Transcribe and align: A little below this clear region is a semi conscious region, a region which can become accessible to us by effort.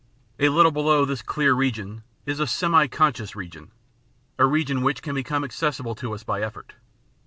A 0.39 0.49
little 0.49 0.71
below 0.71 1.05
this 1.05 1.21
clear 1.21 1.53
region 1.53 2.01
is 2.25 2.39
a 2.39 2.47
semi 2.47 2.87
conscious 2.87 3.35
region, 3.35 3.69
a 4.39 4.47
region 4.47 4.81
which 4.81 5.03
can 5.03 5.13
become 5.13 5.43
accessible 5.43 5.93
to 5.93 6.15
us 6.15 6.23
by 6.23 6.41
effort. 6.41 6.73